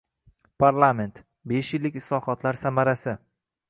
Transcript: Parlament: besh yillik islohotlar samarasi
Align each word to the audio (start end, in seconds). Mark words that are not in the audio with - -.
Parlament: 0.63 1.21
besh 1.53 1.71
yillik 1.77 2.03
islohotlar 2.03 2.63
samarasi 2.67 3.19